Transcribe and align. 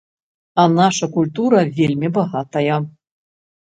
А 0.61 0.65
наша 0.77 1.09
культура 1.17 1.59
вельмі 1.81 2.07
багатая. 2.19 2.75